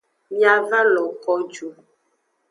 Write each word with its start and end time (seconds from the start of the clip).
Mia 0.35 0.53
va 0.71 0.79
lo 0.91 1.03
ko 1.25 1.35
ju. 1.53 1.69